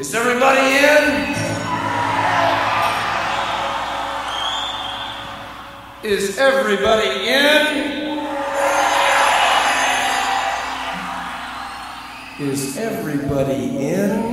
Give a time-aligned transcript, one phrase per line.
[0.00, 1.34] Is everybody in?
[6.02, 7.66] Is everybody in?
[12.40, 14.32] Is everybody in?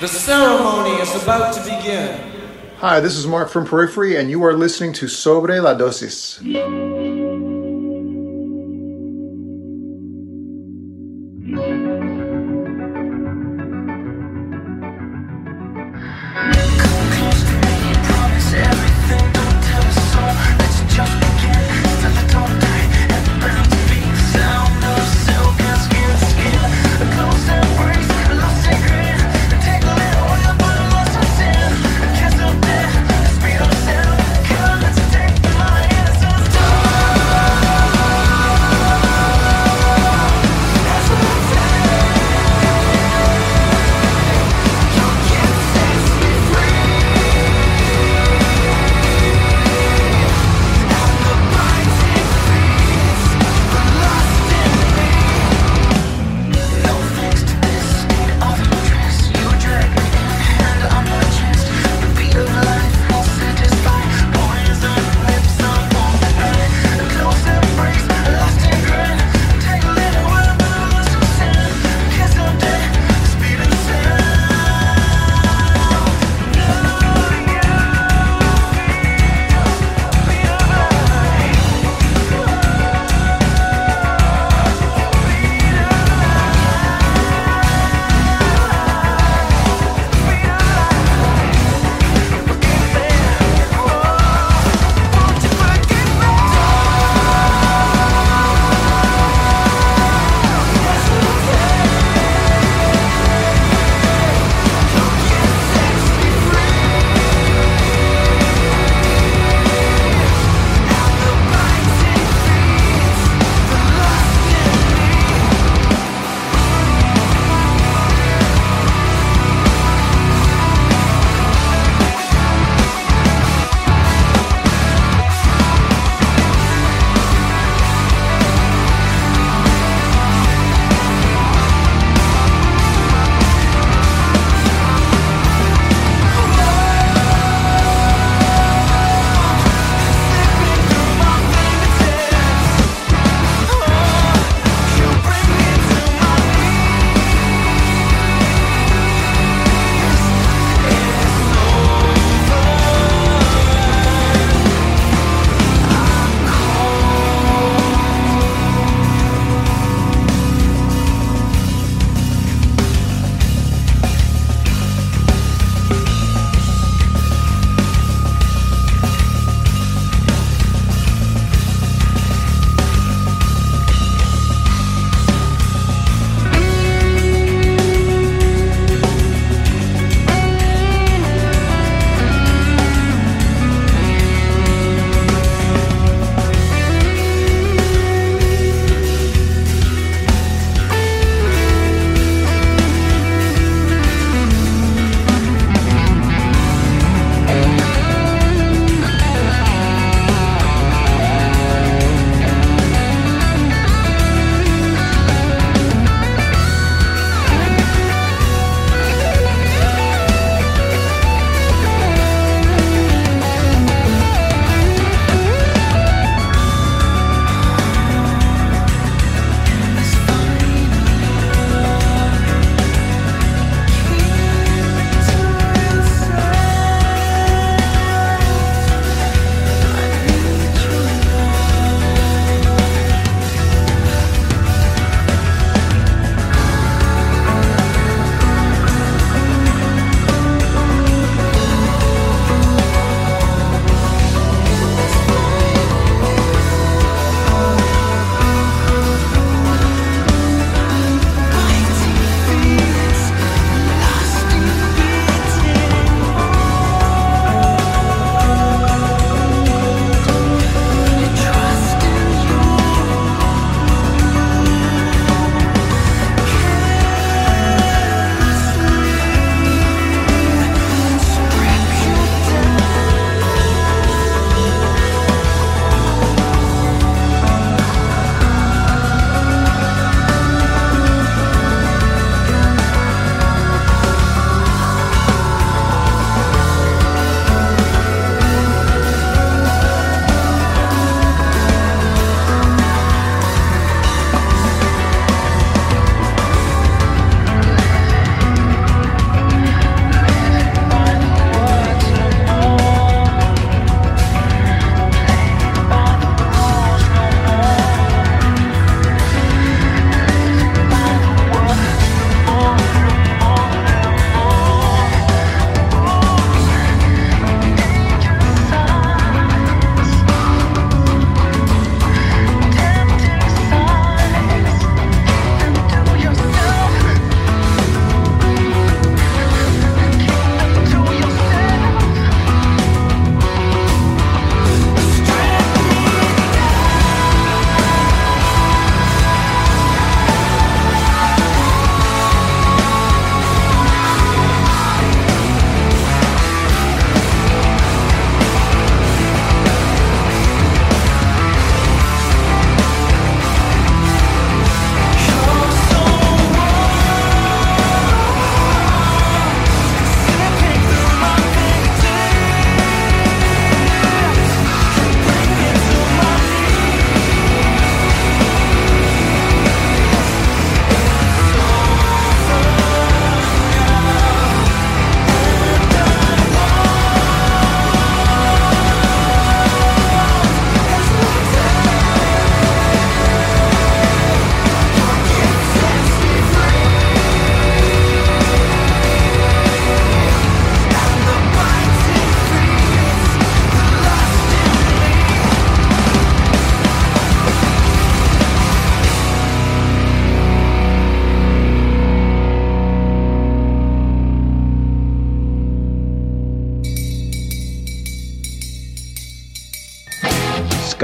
[0.00, 2.20] The ceremony is about to begin.
[2.80, 6.93] Hi, this is Mark from Periphery, and you are listening to Sobre la Dosis.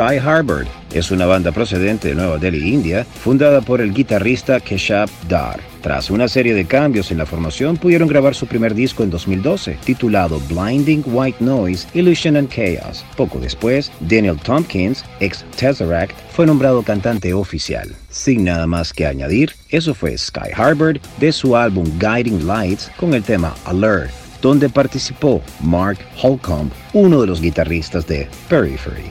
[0.01, 0.67] Sky Harbor.
[0.95, 5.61] Es una banda procedente de Nueva Delhi, India, fundada por el guitarrista Keshav Dar.
[5.83, 9.77] Tras una serie de cambios en la formación, pudieron grabar su primer disco en 2012,
[9.85, 13.05] titulado Blinding White Noise, Illusion and Chaos.
[13.15, 17.95] Poco después, Daniel Tompkins, ex Tesseract, fue nombrado cantante oficial.
[18.09, 23.13] Sin nada más que añadir, eso fue Sky Harbor de su álbum Guiding Lights con
[23.13, 24.11] el tema Alert,
[24.41, 29.11] donde participó Mark Holcomb, uno de los guitarristas de Periphery.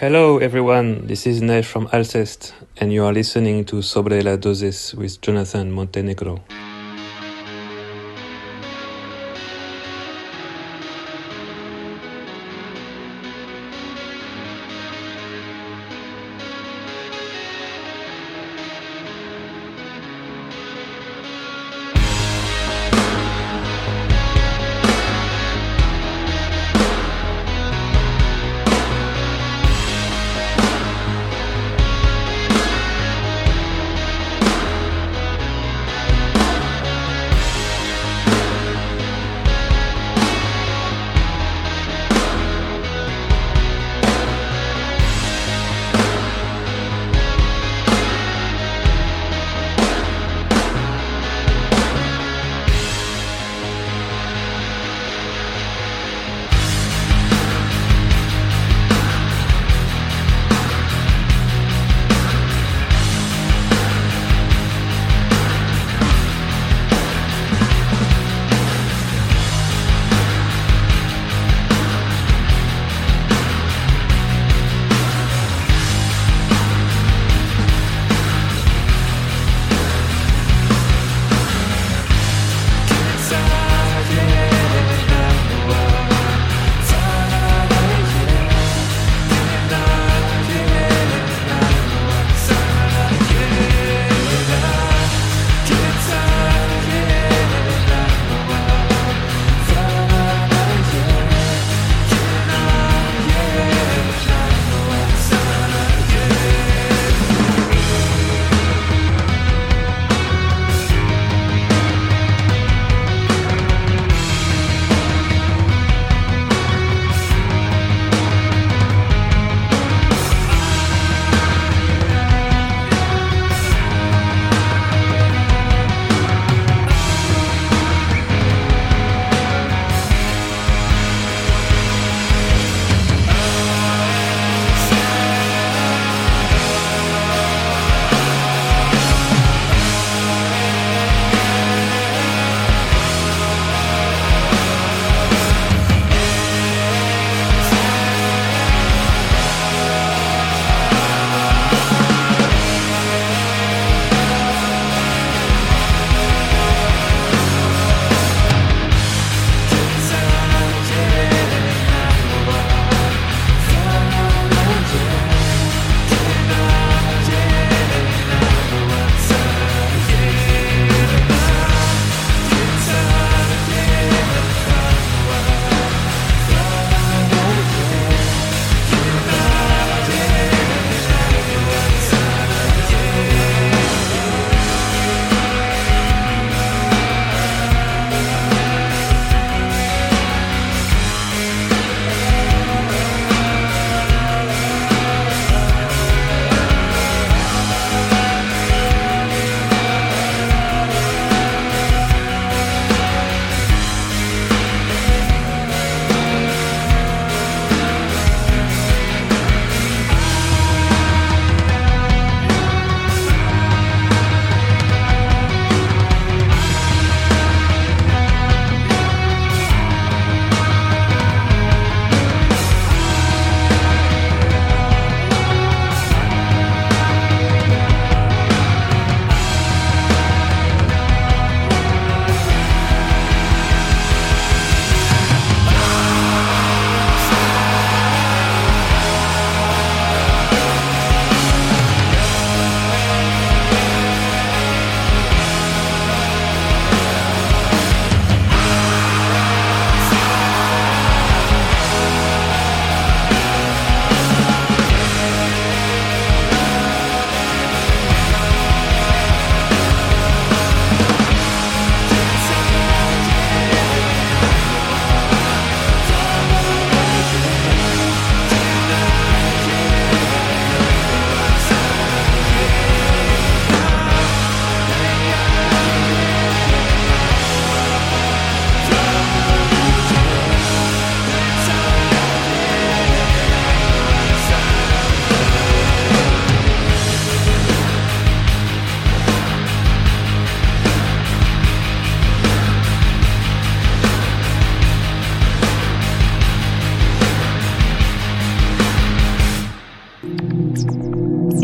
[0.00, 4.94] Hello everyone, this is Nesh from Alcest, and you are listening to Sobre la Dosis
[4.94, 6.42] with Jonathan Montenegro.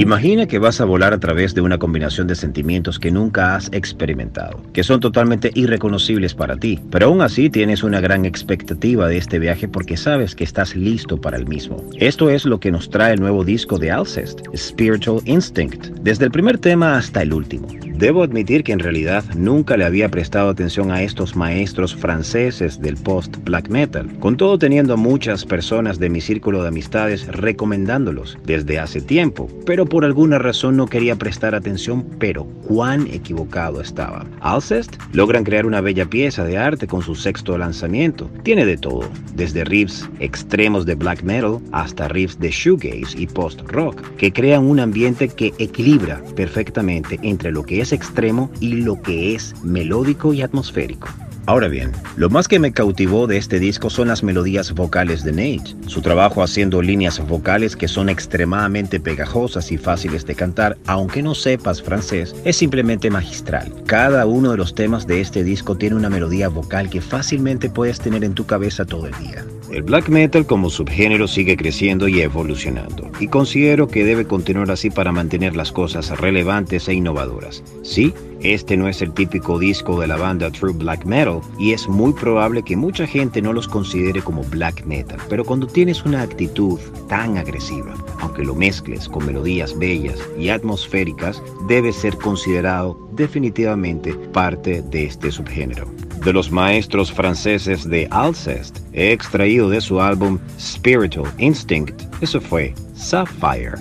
[0.06, 3.68] Imagina que vas a volar a través de una combinación de sentimientos que nunca has
[3.72, 9.16] experimentado, que son totalmente irreconocibles para ti, pero aún así tienes una gran expectativa de
[9.16, 11.82] este viaje porque sabes que estás listo para el mismo.
[11.98, 16.30] Esto es lo que nos trae el nuevo disco de Alcest, Spiritual Instinct, desde el
[16.30, 17.66] primer tema hasta el último.
[17.98, 22.98] Debo admitir que en realidad nunca le había prestado atención a estos maestros franceses del
[22.98, 29.00] post-black metal, con todo teniendo muchas personas de mi círculo de amistades recomendándolos desde hace
[29.00, 34.26] tiempo, pero por alguna razón no quería prestar atención, pero cuán equivocado estaba.
[34.40, 38.30] Alcest logran crear una bella pieza de arte con su sexto lanzamiento.
[38.42, 44.02] Tiene de todo, desde riffs extremos de black metal hasta riffs de shoegaze y post-rock,
[44.18, 49.34] que crean un ambiente que equilibra perfectamente entre lo que es extremo y lo que
[49.34, 51.08] es melódico y atmosférico.
[51.48, 55.30] Ahora bien, lo más que me cautivó de este disco son las melodías vocales de
[55.30, 55.76] Nate.
[55.86, 61.36] Su trabajo haciendo líneas vocales que son extremadamente pegajosas y fáciles de cantar, aunque no
[61.36, 63.72] sepas francés, es simplemente magistral.
[63.86, 68.00] Cada uno de los temas de este disco tiene una melodía vocal que fácilmente puedes
[68.00, 69.44] tener en tu cabeza todo el día.
[69.72, 74.90] El black metal como subgénero sigue creciendo y evolucionando, y considero que debe continuar así
[74.90, 77.64] para mantener las cosas relevantes e innovadoras.
[77.82, 81.88] Sí, este no es el típico disco de la banda True Black Metal, y es
[81.88, 86.22] muy probable que mucha gente no los considere como black metal, pero cuando tienes una
[86.22, 94.14] actitud tan agresiva, aunque lo mezcles con melodías bellas y atmosféricas, debe ser considerado definitivamente
[94.32, 95.90] parte de este subgénero
[96.26, 102.02] de los maestros franceses de Alcest, he extraído de su álbum Spiritual Instinct.
[102.20, 103.74] Eso fue Sapphire.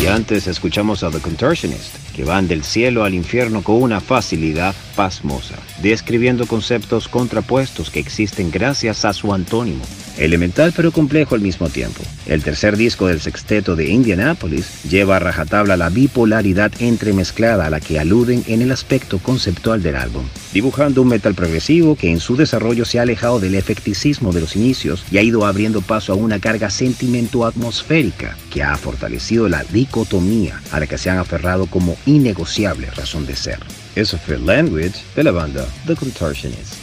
[0.00, 4.74] Y antes escuchamos a The Contortionist, que van del cielo al infierno con una facilidad
[4.96, 9.82] pasmosa, describiendo conceptos contrapuestos que existen gracias a su antónimo,
[10.18, 12.02] elemental pero complejo al mismo tiempo.
[12.26, 17.80] El tercer disco del sexteto de Indianapolis lleva a rajatabla la bipolaridad entremezclada a la
[17.80, 22.36] que aluden en el aspecto conceptual del álbum, dibujando un metal progresivo que en su
[22.36, 26.16] desarrollo se ha alejado del efecticismo de los inicios y ha ido abriendo paso a
[26.16, 31.96] una carga sentimiento-atmosférica que ha fortalecido la dicotomía a la que se han aferrado como
[32.10, 33.58] innegociable razón de ser.
[33.94, 36.79] Eso fue Language de la banda The Contortionist.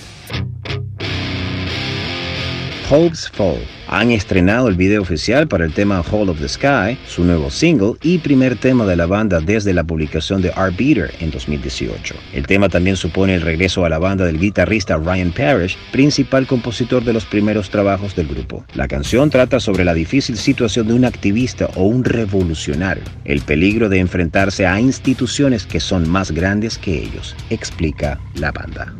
[2.89, 3.59] Hope's Fall.
[3.89, 7.95] Han estrenado el video oficial para el tema Hall of the Sky, su nuevo single
[8.01, 12.15] y primer tema de la banda desde la publicación de Art Beater en 2018.
[12.33, 17.03] El tema también supone el regreso a la banda del guitarrista Ryan Parrish, principal compositor
[17.03, 18.63] de los primeros trabajos del grupo.
[18.73, 23.89] La canción trata sobre la difícil situación de un activista o un revolucionario, el peligro
[23.89, 28.93] de enfrentarse a instituciones que son más grandes que ellos, explica la banda.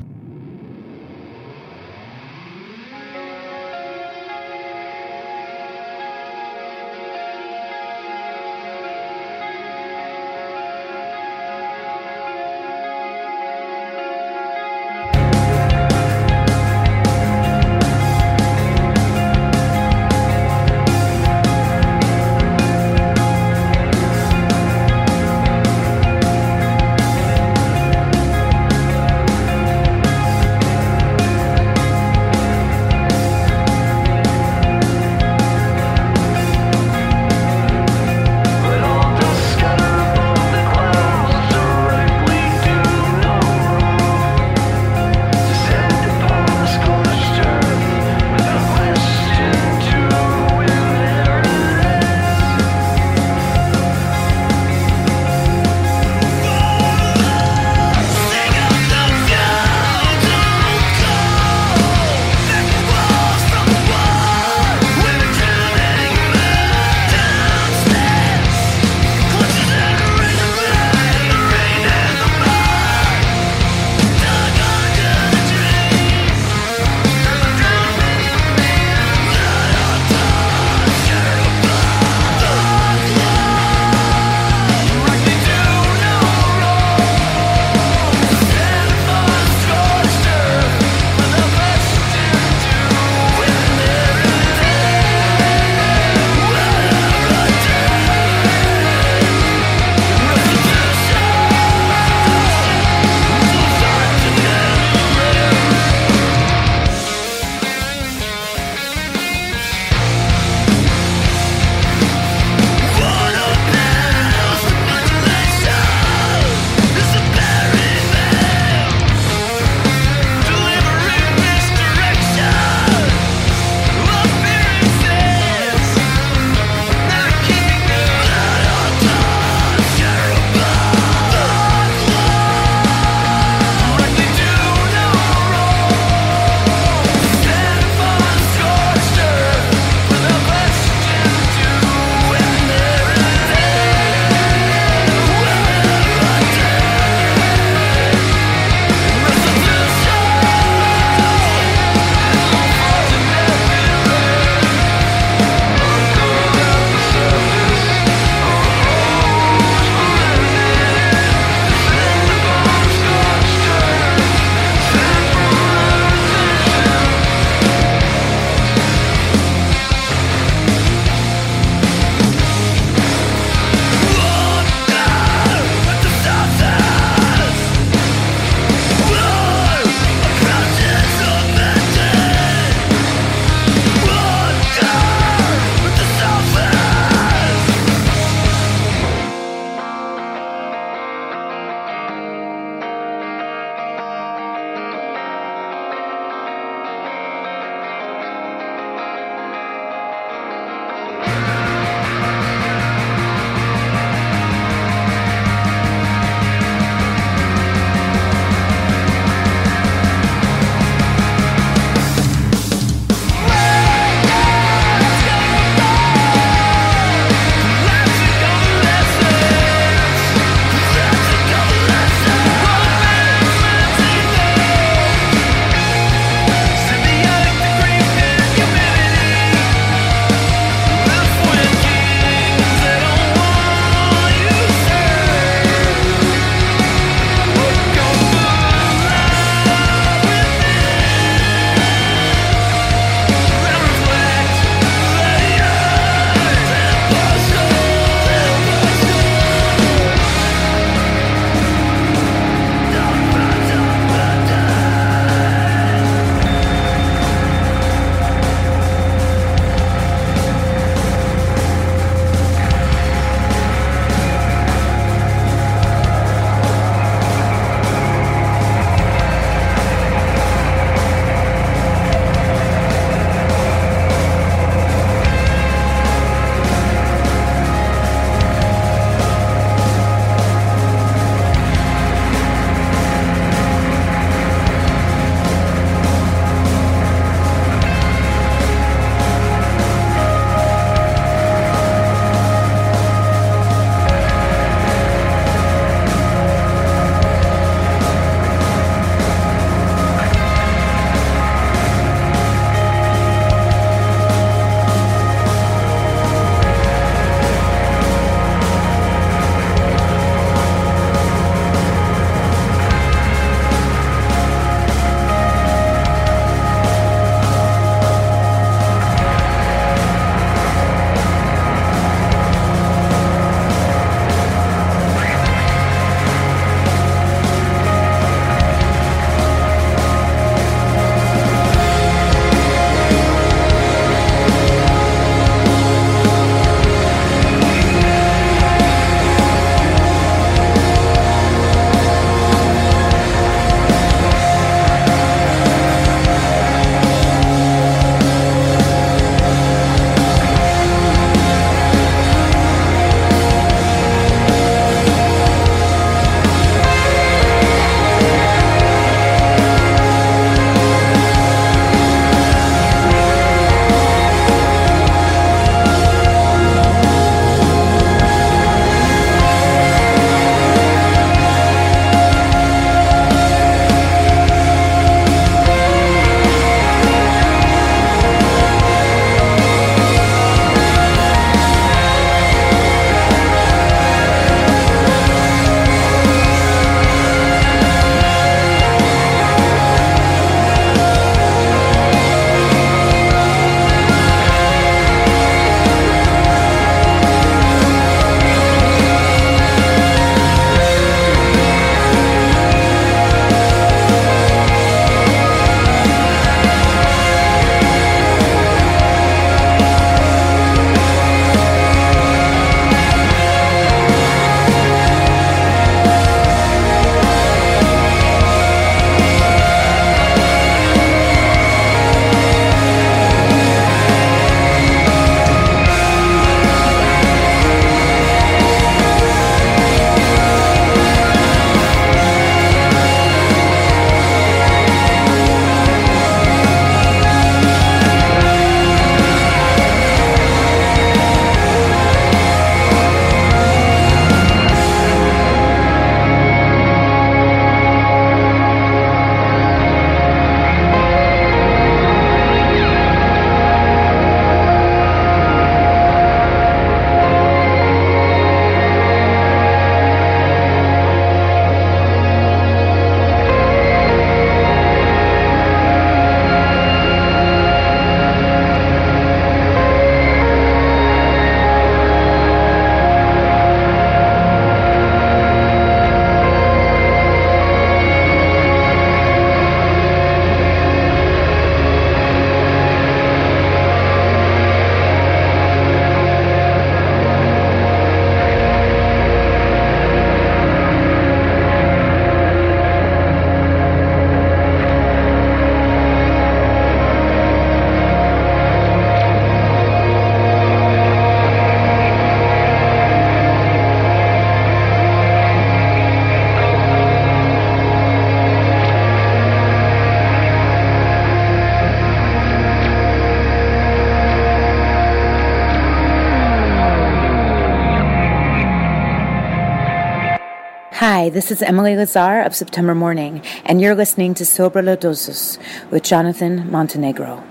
[521.28, 525.60] Hi, this is Emily Lazar of September Morning, and you're listening to Sobre la Dosis
[525.92, 527.44] with Jonathan Montenegro.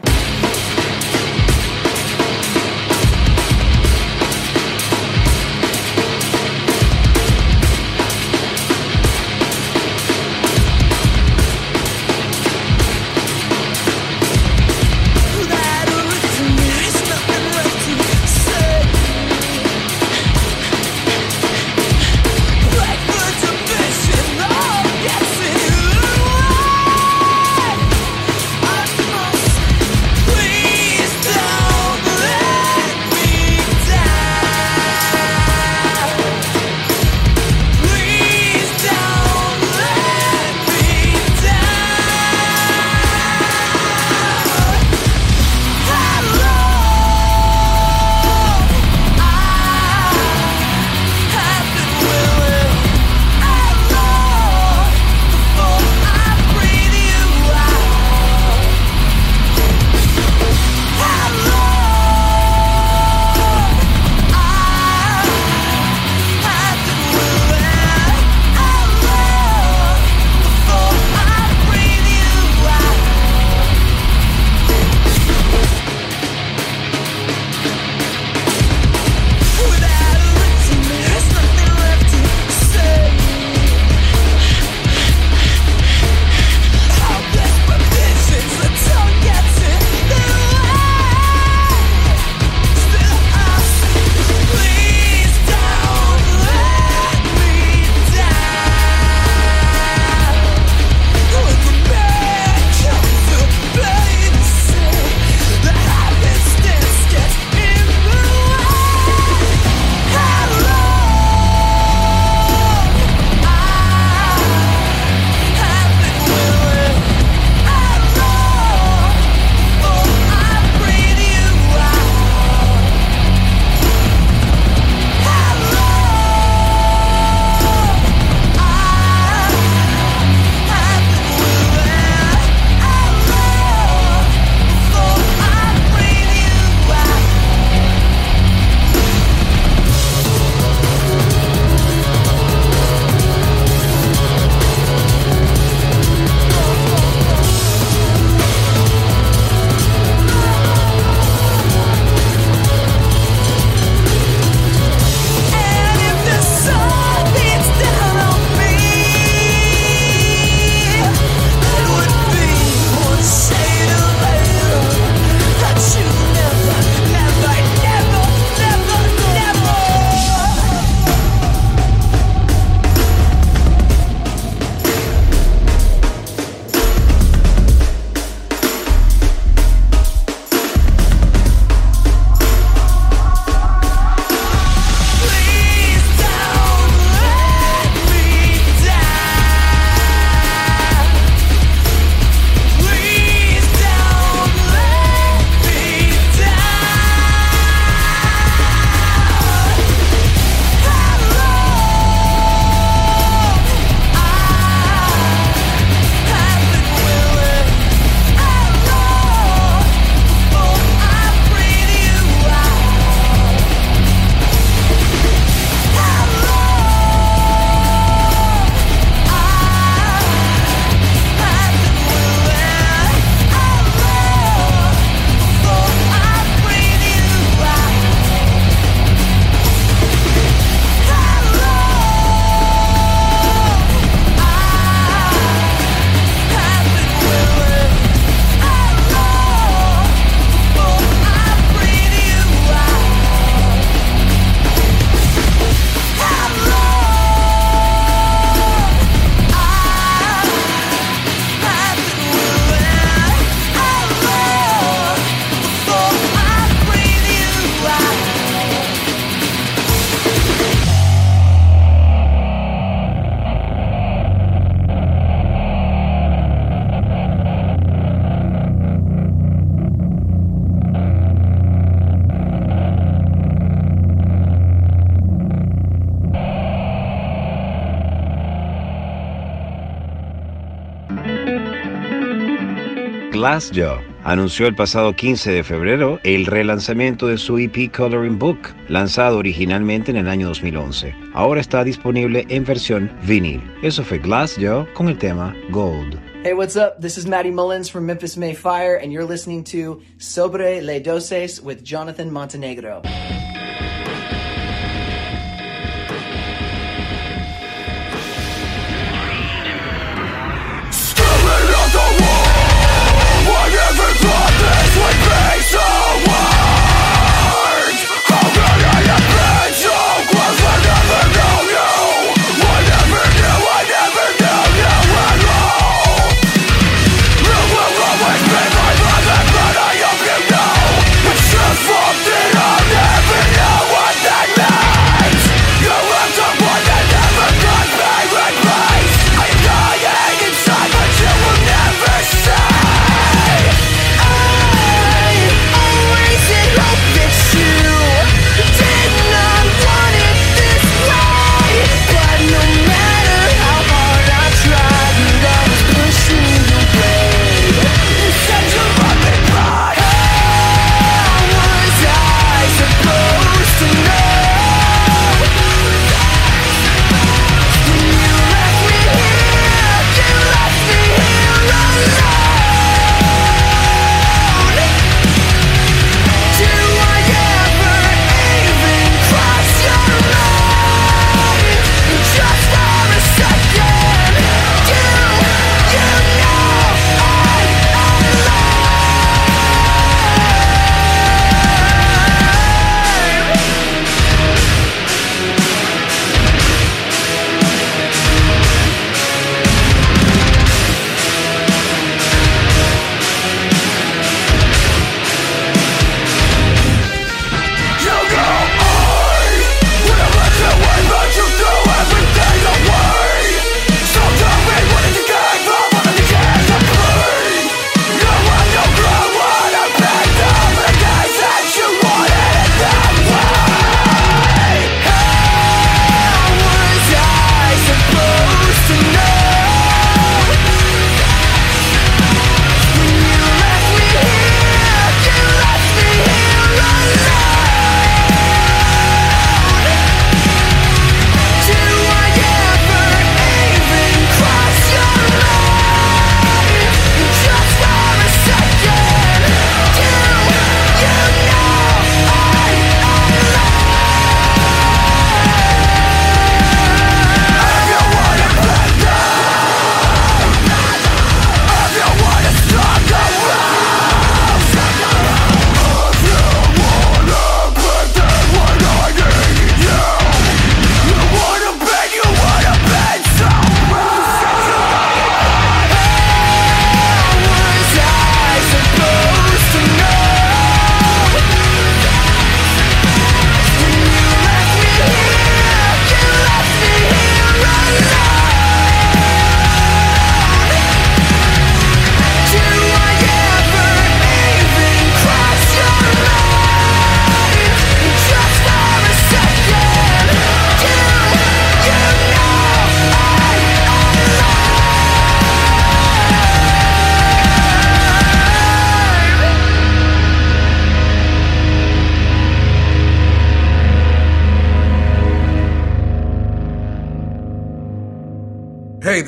[283.47, 289.39] Glassjaw anunció el pasado 15 de febrero el relanzamiento de su EP Coloring Book, lanzado
[289.39, 291.15] originalmente en el año 2011.
[291.33, 293.63] Ahora está disponible en versión vinil.
[293.85, 294.59] Eso fue Glass
[294.95, 296.19] con el tema Gold.
[296.43, 297.01] Hey, what's up?
[297.01, 301.63] This is Maddie Mullins from Memphis May Fire, and you're listening to Sobre Le Doses
[301.63, 303.03] with Jonathan Montenegro.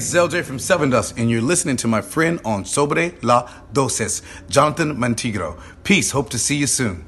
[0.08, 4.22] Is LJ from Seven Dust, and you're listening to my friend on Sobre La Dosis,
[4.48, 5.60] Jonathan Mantigro.
[5.84, 6.12] Peace.
[6.12, 7.04] Hope to see you soon.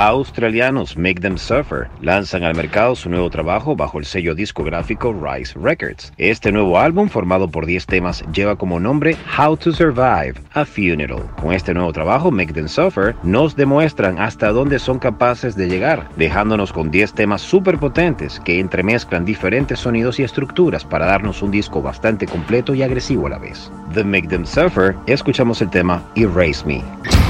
[0.00, 5.58] Australianos Make Them Suffer lanzan al mercado su nuevo trabajo bajo el sello discográfico Rise
[5.60, 6.10] Records.
[6.16, 11.24] Este nuevo álbum, formado por 10 temas, lleva como nombre How to Survive a Funeral.
[11.38, 16.08] Con este nuevo trabajo, Make Them Suffer, nos demuestran hasta dónde son capaces de llegar,
[16.16, 21.50] dejándonos con 10 temas súper potentes que entremezclan diferentes sonidos y estructuras para darnos un
[21.50, 23.70] disco bastante completo y agresivo a la vez.
[23.92, 27.29] The Make Them Suffer, escuchamos el tema Erase Me.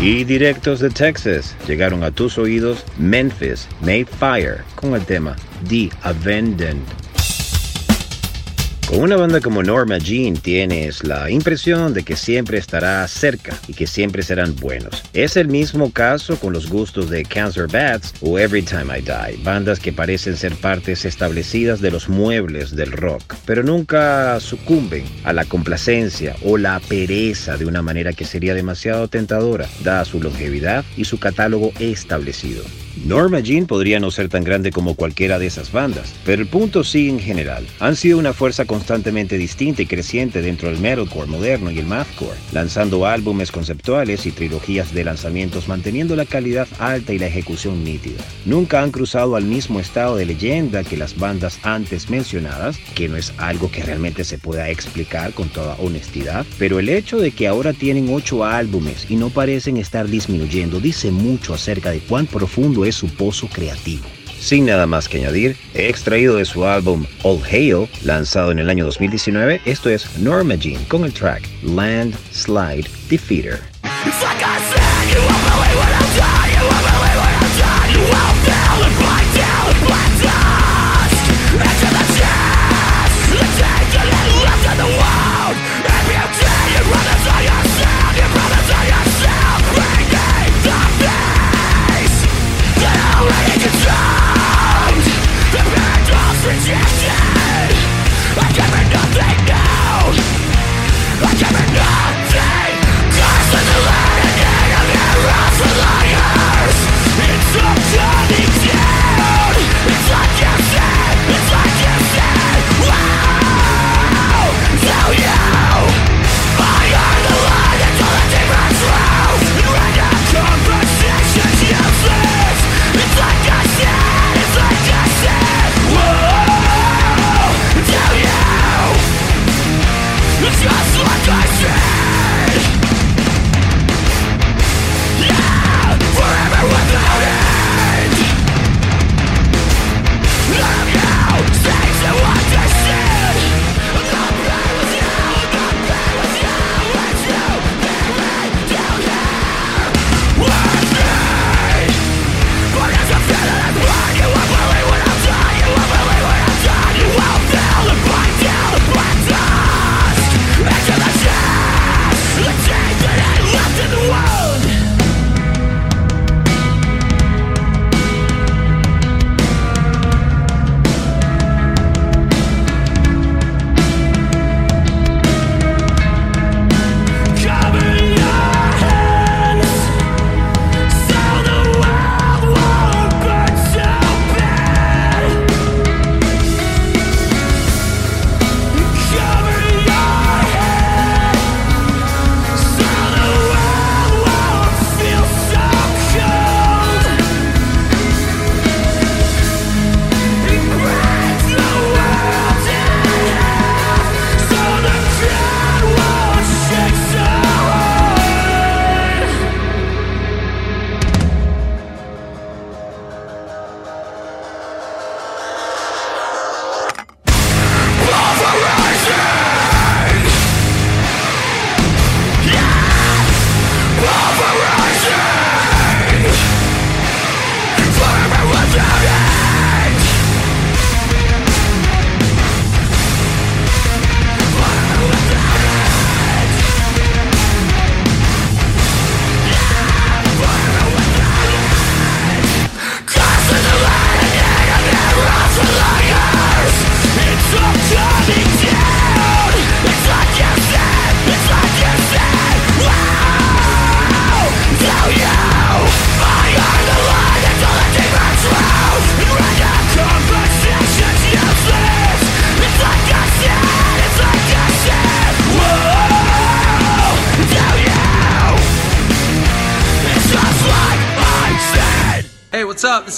[0.00, 5.34] Y directos de Texas llegaron a tus oídos Memphis Made Fire con el tema
[5.68, 7.07] The Abandoned.
[8.88, 13.74] Con una banda como Norma Jean tienes la impresión de que siempre estará cerca y
[13.74, 15.04] que siempre serán buenos.
[15.12, 19.44] Es el mismo caso con los gustos de Cancer Bats o Every Time I Die,
[19.44, 25.34] bandas que parecen ser partes establecidas de los muebles del rock, pero nunca sucumben a
[25.34, 30.82] la complacencia o la pereza de una manera que sería demasiado tentadora, dada su longevidad
[30.96, 32.64] y su catálogo establecido.
[33.04, 36.84] Norma Jean podría no ser tan grande como cualquiera de esas bandas, pero el punto
[36.84, 37.66] sí en general.
[37.80, 42.36] Han sido una fuerza constantemente distinta y creciente dentro del metalcore moderno y el mathcore,
[42.52, 48.22] lanzando álbumes conceptuales y trilogías de lanzamientos manteniendo la calidad alta y la ejecución nítida.
[48.44, 53.16] Nunca han cruzado al mismo estado de leyenda que las bandas antes mencionadas, que no
[53.16, 57.46] es algo que realmente se pueda explicar con toda honestidad, pero el hecho de que
[57.46, 62.84] ahora tienen ocho álbumes y no parecen estar disminuyendo dice mucho acerca de cuán profundo
[62.92, 64.04] su pozo creativo.
[64.38, 68.70] Sin nada más que añadir, he extraído de su álbum All Hail, lanzado en el
[68.70, 73.60] año 2019, esto es Norma Jean con el track Land Slide Defeater.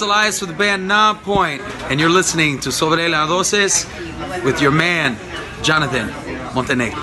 [0.02, 3.86] Elias Elias with the band Na Point, and you're listening to Sobre la Doces
[4.44, 5.16] with your man,
[5.62, 6.08] Jonathan
[6.54, 7.02] Montenegro.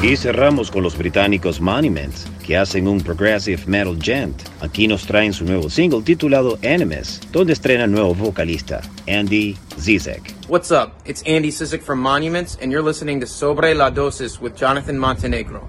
[0.00, 4.40] Y cerramos con los británicos Monuments, que hacen un progressive metal gent.
[4.60, 10.32] Aquí nos traen su nuevo single titulado Animus, donde estrena nuevo vocalista, Andy Zizek.
[10.48, 10.92] What's up?
[11.04, 15.68] It's Andy Zizek from Monuments, and you're listening to Sobre la Dosis with Jonathan Montenegro.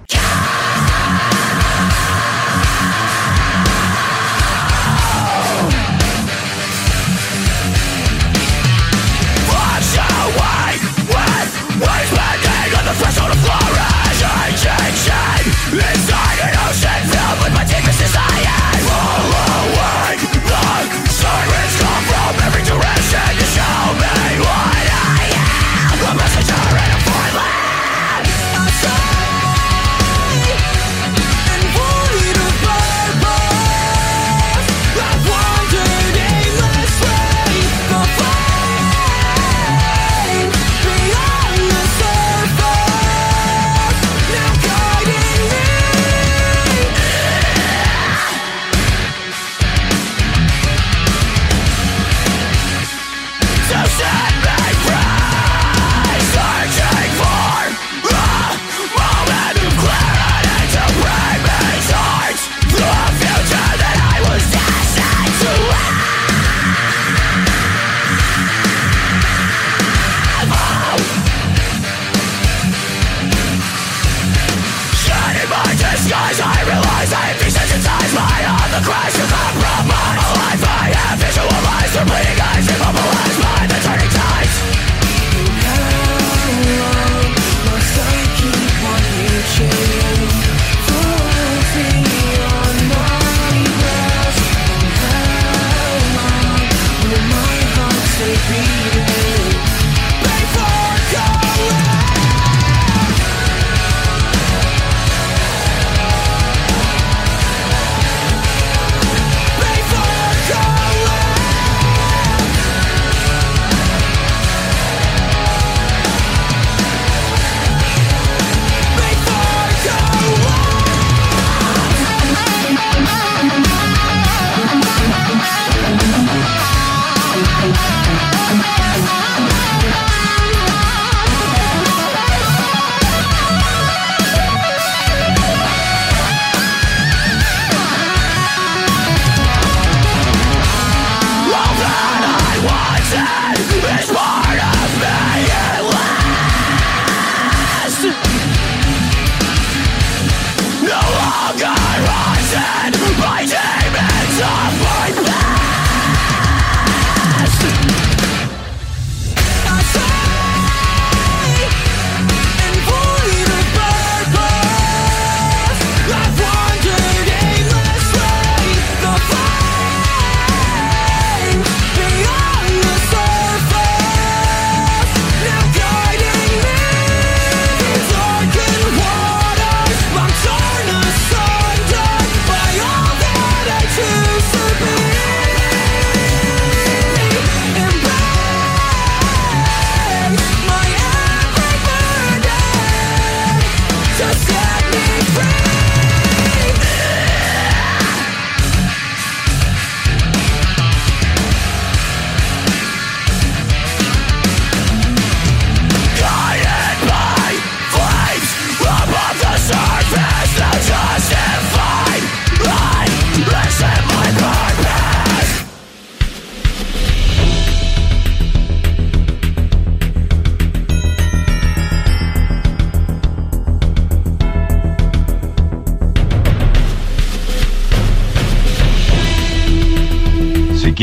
[15.72, 16.29] It's